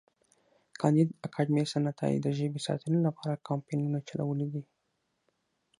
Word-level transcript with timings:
کانديد 0.81 1.09
اکاډميسن 1.25 1.83
عطایي 1.91 2.17
د 2.21 2.27
ژبې 2.37 2.59
ساتنې 2.67 2.99
لپاره 3.07 3.41
کمپاینونه 3.47 3.99
چلولي 4.09 4.47
دي. 4.53 4.63